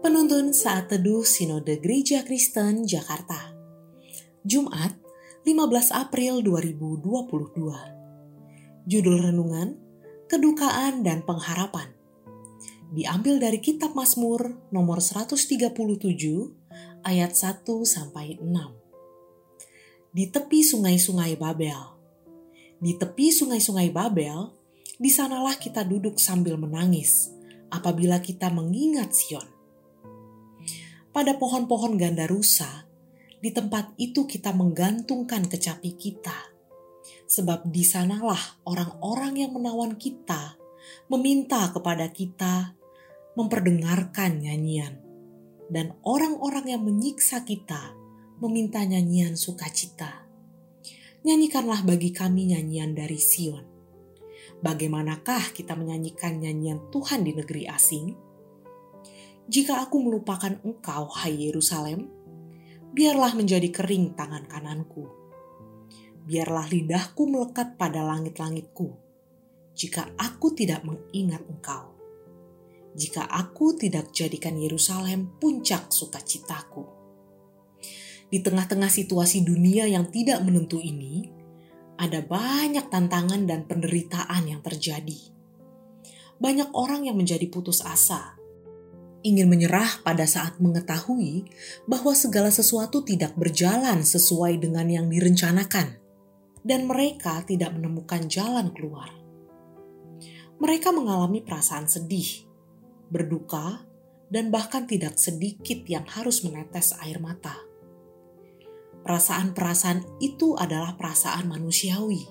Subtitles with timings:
[0.00, 3.52] Penuntun Saat Teduh Sinode Gereja Kristen Jakarta.
[4.48, 4.96] Jumat
[5.44, 9.76] 15 April 2022 Judul Renungan
[10.24, 11.92] Kedukaan dan Pengharapan.
[12.96, 15.68] Diambil dari Kitab Mazmur nomor 137
[17.04, 21.76] ayat 1 sampai 6 Di tepi sungai-sungai Babel.
[22.80, 24.48] Di tepi sungai-sungai Babel,
[24.96, 27.28] di sanalah kita duduk sambil menangis
[27.68, 29.49] apabila kita mengingat Sion
[31.10, 32.86] pada pohon-pohon ganda rusa,
[33.40, 36.54] di tempat itu kita menggantungkan kecapi kita.
[37.30, 40.58] Sebab di sanalah orang-orang yang menawan kita
[41.08, 42.74] meminta kepada kita
[43.34, 44.98] memperdengarkan nyanyian.
[45.70, 47.94] Dan orang-orang yang menyiksa kita
[48.42, 50.26] meminta nyanyian sukacita.
[51.22, 53.62] Nyanyikanlah bagi kami nyanyian dari Sion.
[54.60, 58.29] Bagaimanakah kita menyanyikan nyanyian Tuhan di negeri asing?
[59.50, 62.06] Jika aku melupakan engkau, hai Yerusalem,
[62.94, 65.10] biarlah menjadi kering tangan kananku.
[66.22, 68.94] Biarlah lidahku melekat pada langit-langitku,
[69.74, 71.98] jika aku tidak mengingat engkau.
[72.94, 76.86] Jika aku tidak jadikan Yerusalem puncak sukacitaku.
[78.30, 81.26] Di tengah-tengah situasi dunia yang tidak menentu ini,
[81.98, 85.18] ada banyak tantangan dan penderitaan yang terjadi.
[86.38, 88.38] Banyak orang yang menjadi putus asa
[89.20, 91.44] ingin menyerah pada saat mengetahui
[91.84, 96.00] bahwa segala sesuatu tidak berjalan sesuai dengan yang direncanakan,
[96.64, 99.12] dan mereka tidak menemukan jalan keluar.
[100.60, 102.44] Mereka mengalami perasaan sedih,
[103.08, 103.84] berduka,
[104.28, 107.56] dan bahkan tidak sedikit yang harus menetes air mata.
[109.00, 112.28] Perasaan-perasaan itu adalah perasaan manusiawi.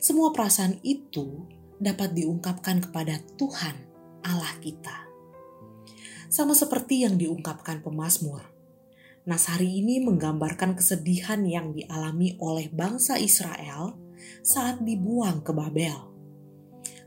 [0.00, 1.44] Semua perasaan itu
[1.76, 3.76] dapat diungkapkan kepada Tuhan,
[4.24, 5.07] Allah kita
[6.28, 8.44] sama seperti yang diungkapkan pemazmur.
[9.28, 13.96] Nas hari ini menggambarkan kesedihan yang dialami oleh bangsa Israel
[14.40, 15.96] saat dibuang ke Babel.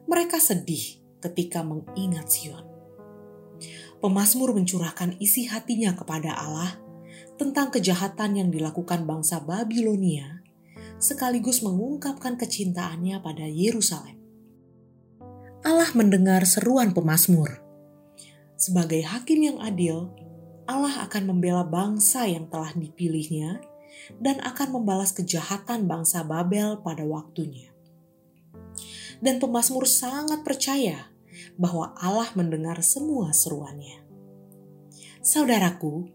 [0.06, 2.66] Mereka sedih ketika mengingat Sion.
[4.02, 6.78] Pemazmur mencurahkan isi hatinya kepada Allah
[7.38, 10.42] tentang kejahatan yang dilakukan bangsa Babilonia,
[10.98, 14.18] sekaligus mengungkapkan kecintaannya pada Yerusalem.
[15.62, 17.71] Allah mendengar seruan pemazmur
[18.62, 20.14] sebagai hakim yang adil,
[20.70, 23.58] Allah akan membela bangsa yang telah dipilihnya
[24.22, 27.74] dan akan membalas kejahatan bangsa Babel pada waktunya.
[29.18, 31.10] Dan pemazmur sangat percaya
[31.58, 34.06] bahwa Allah mendengar semua seruannya.
[35.22, 36.10] Saudaraku,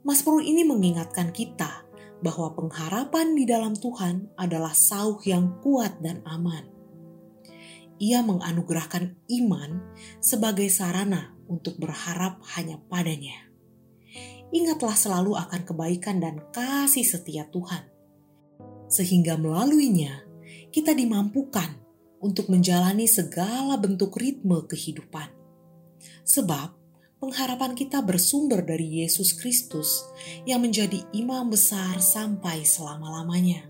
[0.00, 1.84] Mazmur ini mengingatkan kita
[2.24, 6.68] bahwa pengharapan di dalam Tuhan adalah sauh yang kuat dan aman.
[8.00, 13.50] Ia menganugerahkan iman sebagai sarana untuk berharap hanya padanya.
[14.54, 17.86] Ingatlah selalu akan kebaikan dan kasih setia Tuhan,
[18.86, 20.22] sehingga melaluinya
[20.70, 21.74] kita dimampukan
[22.22, 25.30] untuk menjalani segala bentuk ritme kehidupan.
[26.26, 26.74] Sebab
[27.20, 30.06] pengharapan kita bersumber dari Yesus Kristus
[30.48, 33.68] yang menjadi imam besar sampai selama-lamanya.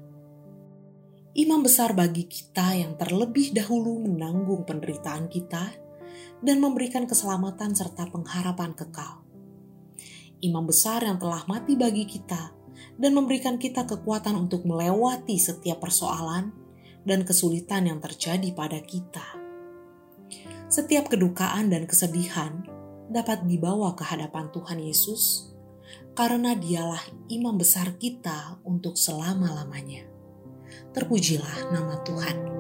[1.31, 5.90] Imam besar bagi kita yang terlebih dahulu menanggung penderitaan kita
[6.41, 9.25] dan memberikan keselamatan serta pengharapan kekal.
[10.41, 12.57] Imam besar yang telah mati bagi kita
[12.97, 16.53] dan memberikan kita kekuatan untuk melewati setiap persoalan
[17.05, 19.25] dan kesulitan yang terjadi pada kita.
[20.71, 22.65] Setiap kedukaan dan kesedihan
[23.11, 25.51] dapat dibawa ke hadapan Tuhan Yesus
[26.15, 30.07] karena dialah imam besar kita untuk selama-lamanya.
[30.95, 32.60] Terpujilah nama Tuhan.